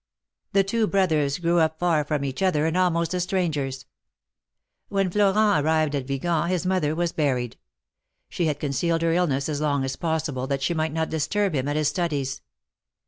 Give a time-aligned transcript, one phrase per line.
[0.53, 3.85] The two brothers grew up far from each other, and almost as strangers.
[4.89, 6.51] When Elorent arrived at Vigan 60 THE MARKETS OF PARIS.
[6.53, 7.57] his mother was buried.
[8.27, 11.67] She had concealed her illness as long as possible, that she might not disturb him
[11.67, 12.41] at his studies.